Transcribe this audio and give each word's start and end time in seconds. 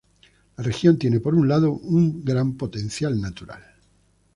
La 0.57 0.63
región 0.63 0.97
tiene 0.97 1.19
por 1.19 1.35
un 1.35 1.47
lado 1.47 1.73
un 1.73 2.25
gran 2.25 2.57
potencial 2.57 3.21
natural. 3.21 3.61